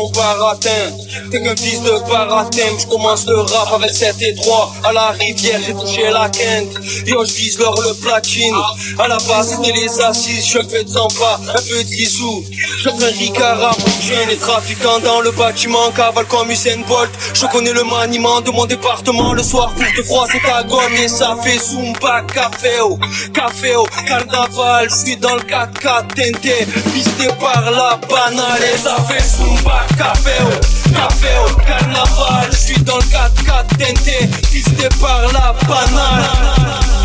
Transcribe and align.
son 0.00 0.12
barotin 0.12 0.99
T'es 1.30 1.40
qu'un 1.42 1.54
fils 1.54 1.80
de 1.82 1.90
je 1.90 2.86
commence 2.86 3.26
le 3.26 3.40
rap 3.40 3.72
avec 3.72 3.94
7 3.94 4.16
et 4.20 4.34
3. 4.34 4.74
À 4.84 4.92
la 4.92 5.10
rivière, 5.10 5.60
j'ai 5.64 5.74
touché 5.74 6.10
la 6.10 6.28
quinte. 6.28 6.74
Yo, 7.06 7.24
je 7.24 7.32
vise 7.32 7.58
leur 7.58 7.74
le 7.74 7.94
platine. 7.94 8.54
À 8.98 9.06
la 9.06 9.16
base, 9.28 9.56
c'était 9.56 9.72
les 9.72 10.00
assises, 10.00 10.46
je 10.46 10.58
fais 10.68 10.82
de 10.82 11.18
pas, 11.18 11.40
un 11.48 11.62
peu 11.62 11.84
de 11.84 12.04
sous. 12.04 12.44
Je 12.78 12.90
fais 12.90 13.04
un 13.04 13.18
Ricard 13.18 13.76
j'ai 14.00 14.26
les 14.26 14.36
trafiquants 14.36 14.98
dans 15.04 15.20
le 15.20 15.30
bâtiment, 15.30 15.90
cavale 15.92 16.26
comme 16.26 16.50
Usain 16.50 16.80
Bolt. 16.88 17.10
Je 17.34 17.46
connais 17.46 17.72
le 17.72 17.84
maniement 17.84 18.40
de 18.40 18.50
mon 18.50 18.66
département, 18.66 19.32
le 19.32 19.42
soir, 19.42 19.72
coup 19.74 19.82
de 19.96 20.02
froid, 20.02 20.26
c'est 20.30 20.40
ta 20.40 20.62
gomme 20.64 20.94
et 20.94 21.08
ça 21.08 21.36
fait 21.42 21.58
Zumba, 21.58 22.22
café 22.22 22.80
au, 22.80 22.98
café 23.32 23.76
au, 23.76 23.84
carnaval, 24.06 24.88
je 24.90 24.96
suis 24.96 25.16
dans 25.16 25.36
le 25.36 25.42
4-4 25.42 26.06
tenté, 26.08 26.66
pisté 26.92 27.28
par 27.40 27.70
la 27.70 28.00
banale 28.08 28.62
et 28.62 28.78
ça 28.78 28.96
fait 29.08 29.22
Zumba, 29.22 29.84
café 29.96 30.32
au, 30.42 30.79
café 30.92 31.28
au, 31.46 31.54
carnaval, 31.60 32.48
je 32.50 32.56
suis 32.56 32.82
dans 32.82 32.96
le 32.96 33.02
4-4 33.02 33.66
tenté, 33.78 34.28
pisté 34.50 34.88
par 35.00 35.22
la 35.32 35.54
banale. 35.66 36.99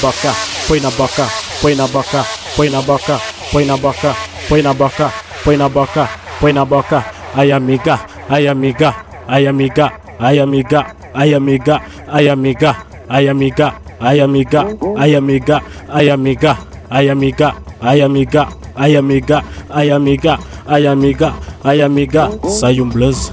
Boca, 0.00 0.32
põe 0.68 0.80
na 0.80 0.90
boca, 0.90 1.26
põe 1.62 1.74
na 1.74 1.86
boca, 1.86 2.24
põe 2.56 2.70
na 2.70 2.80
boca, 2.82 3.20
põe 3.52 3.64
na 3.64 3.76
boca, 3.76 4.14
põe 4.48 4.62
na 4.62 4.72
boca, 4.74 5.12
põe 5.44 5.56
na 5.56 5.68
boca, 5.68 6.08
põe 6.40 6.52
na 6.52 6.64
boca. 6.64 7.04
Ai 7.34 7.52
amiga, 7.52 8.00
ai 8.28 8.46
amiga, 8.48 8.94
ai 9.28 9.46
amiga, 9.46 9.92
ai 10.18 10.38
amiga, 10.40 10.86
ai 11.14 11.34
amiga, 11.34 11.80
ai 12.08 12.28
amiga, 12.28 12.74
ai 13.08 13.28
amiga, 13.28 13.74
ai 14.00 14.20
amiga, 14.20 14.72
ai 14.90 15.10
amiga, 15.10 15.62
ai 15.90 16.08
amiga, 16.10 16.52
ai 16.90 17.08
amiga, 17.10 17.52
ai 17.80 18.00
amiga, 18.00 18.54
ai 18.80 18.96
amiga, 18.96 19.42
ai 19.68 19.90
amiga, 19.90 20.38
ai 20.66 20.86
amiga, 20.86 21.34
ai 21.64 21.82
amiga, 21.82 22.30
sai 22.48 22.80
um 22.80 22.88
blues, 22.88 23.32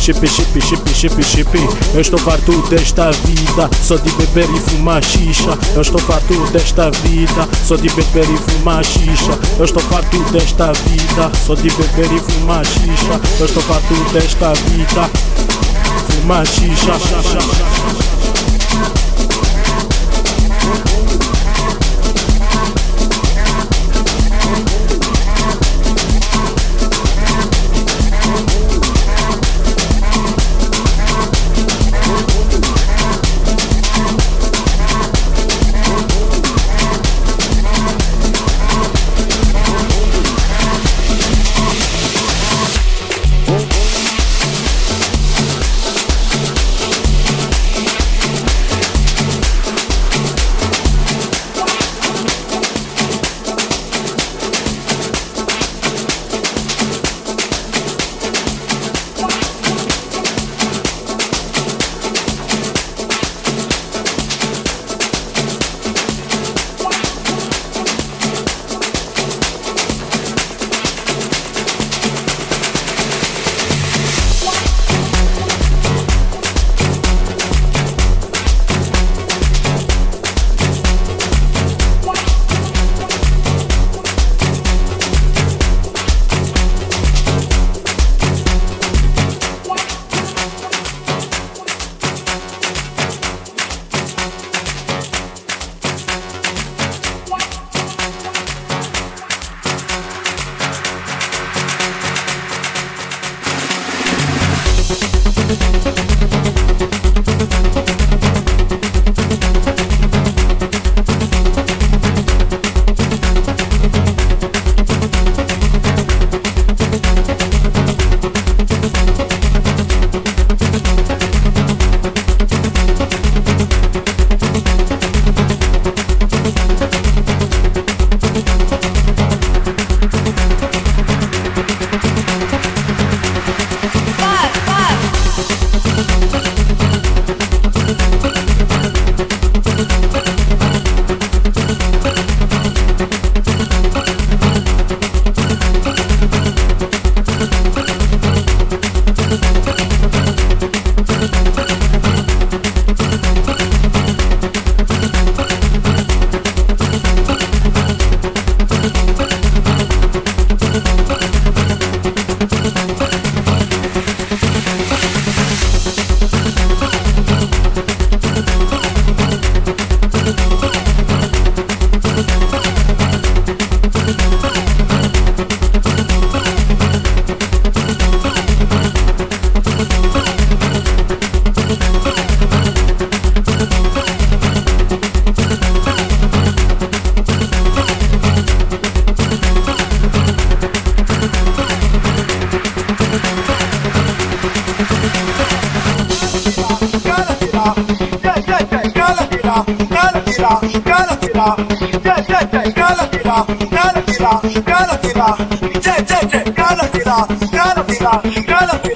chip, 0.00 0.26
chip, 0.26 0.60
chip, 0.60 0.60
chip, 0.60 0.94
chip, 0.94 1.22
chip. 1.22 1.48
Eu 1.94 2.00
estou 2.00 2.18
farto 2.18 2.52
desta 2.68 3.10
vida, 3.10 3.70
só 3.82 3.96
de 3.96 4.10
beber 4.12 4.48
e 4.50 4.60
fumar 4.60 5.02
xixa. 5.02 5.58
Eu 5.74 5.82
estou 5.82 6.00
farto 6.00 6.34
desta 6.52 6.90
vida, 6.90 7.48
só 7.64 7.76
de 7.76 7.88
beber 7.90 8.24
e 8.24 8.36
fumar 8.36 8.84
xixa. 8.84 9.38
Eu 9.58 9.64
estou 9.64 9.82
farto 9.82 10.18
desta 10.32 10.72
vida, 10.72 11.30
só 11.46 11.54
de 11.54 11.70
beber 11.70 12.12
e 12.12 12.20
fumar 12.20 12.64
xixa. 12.64 13.20
Eu 13.40 13.46
estou 13.46 13.62
farto 13.62 13.94
desta 14.12 14.52
vida, 14.54 15.10
fumar 16.08 16.46
xixa. 16.46 18.13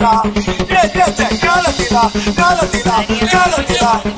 Yeah, 0.09 0.89
yeah, 0.95 1.13
yeah! 1.19 1.29
ya 1.45 1.61
lo 1.61 1.71
tira, 1.77 2.03
ya 2.35 2.49
lo 2.57 2.65
tira, 2.71 2.97
ya 3.31 3.43
lo 3.53 3.59
tira. 3.65 4.18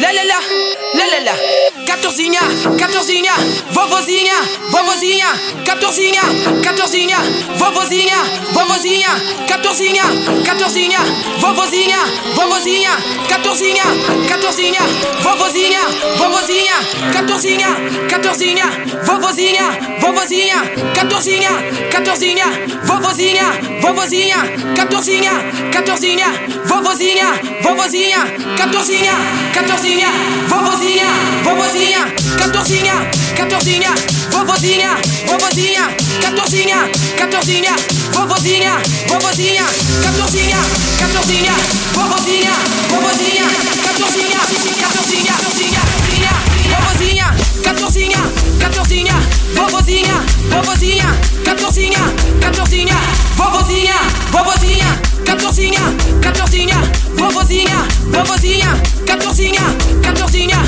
la 0.00 0.12
la 0.12 0.24
la, 0.24 0.38
la 1.24 1.34
vovozinha, 3.72 4.34
vovozinha, 4.70 5.26
catorzinha, 5.64 6.22
catorzinha, 6.62 7.18
vovozinha, 7.58 8.16
vovozinha, 8.52 9.10
catorzinha, 9.46 10.04
catorzinha, 10.44 11.00
vovozinha, 11.40 11.98
vovozinha, 12.34 12.90
catorzinha, 13.28 13.84
catorzinha, 14.28 14.80
vovozinha, 15.22 15.80
vovozinha, 16.16 16.76
catorzinha, 17.12 17.68
catorzinha, 18.08 18.66
vovozinha, 19.04 19.66
vovozinha, 20.00 20.56
catorzinha, 20.94 21.50
catorzinha, 21.90 22.46
vovozinha, 22.84 23.46
vovozinha, 23.82 24.40
14inha, 25.70 26.30
vovozinha, 26.66 27.26
vovozinha, 27.62 28.20
14inha, 28.56 29.14
vovozinha, 29.90 30.12
vovozinha, 30.48 31.08
vovozinha, 31.42 32.06
14, 32.46 33.10
14, 33.34 33.94
vovozinha, 34.30 35.00
vovozinha, 35.26 35.90
14, 36.20 36.90
14, 37.18 37.74
vovozinha, 38.12 38.82
vovozinha, 39.08 39.66
14, 40.02 40.56
14, 40.98 41.50
vovozinha, 41.92 42.52
vovozinha, 42.88 43.44
catorzinha, 43.82 44.38
catorzinha, 44.38 45.32
catorzinha 45.34 45.80
vovozinha 45.82 46.49
vovozinha, 46.70 47.34
catorzinha, 47.64 48.20
catorzinha, 48.60 49.14
vovozinha, 49.54 50.14
vovozinha, 50.50 51.08
catorzinha, 51.44 52.02
catorzinha, 52.40 52.96
vovozinha, 53.36 53.94
vovozinha, 54.30 54.90
catorzinha, 55.24 55.80
catorzinha, 56.22 56.78
vovozinha, 57.16 57.88
vovozinha, 58.12 58.70
catorzinha, 59.06 59.64
catorzinha. 60.02 60.58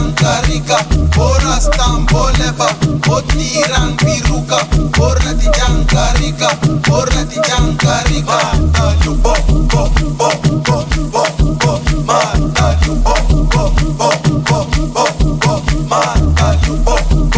Ankarica, 0.00 0.78
horas 1.16 1.68
tamboleva, 1.76 2.68
otiran 3.08 3.96
piruca, 3.96 4.58
borra 4.96 5.32
di 5.34 5.48
Ankarica, 5.68 6.48
borra 6.88 7.22
di 7.24 7.38
Ankarica. 7.58 8.38
Mata 8.70 8.96
you 9.04 9.14
bo 9.16 9.34
bo 9.68 9.90
bo 10.16 10.30
bo 10.56 10.84
bo 11.12 11.24
bo, 11.60 11.80
mata 12.04 12.78
you 12.86 12.94
bo 12.96 13.14
bo 13.52 13.70
bo 13.98 14.10
bo 14.48 14.66
bo 14.92 15.04
bo, 15.42 15.62
mata 15.88 16.58
you 16.66 16.76
bo. 16.84 17.29